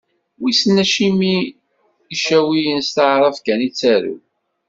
[0.41, 1.35] Wissen acimi
[2.13, 4.19] Icawiyen s taɛrabt kan i ttarun.